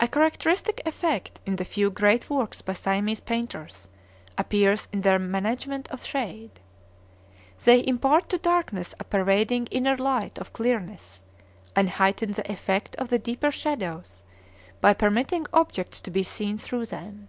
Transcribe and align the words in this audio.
A 0.00 0.06
characteristic 0.06 0.82
effect 0.84 1.40
in 1.46 1.56
the 1.56 1.64
few 1.64 1.88
great 1.88 2.28
works 2.28 2.60
by 2.60 2.74
Siamese 2.74 3.20
painters 3.20 3.88
appears 4.36 4.86
in 4.92 5.00
their 5.00 5.18
management 5.18 5.88
of 5.88 6.04
shade. 6.04 6.60
They 7.64 7.82
impart 7.86 8.28
to 8.28 8.36
darkness 8.36 8.94
a 9.00 9.04
pervading 9.04 9.68
inner 9.68 9.96
light 9.96 10.38
or 10.38 10.44
clearness, 10.44 11.22
and 11.74 11.88
heighten 11.88 12.32
the 12.32 12.52
effect 12.52 12.96
of 12.96 13.08
the 13.08 13.18
deeper 13.18 13.50
shadows 13.50 14.24
by 14.82 14.92
permitting 14.92 15.46
objects 15.54 16.02
to 16.02 16.10
be 16.10 16.22
seen 16.22 16.58
through 16.58 16.84
them. 16.84 17.28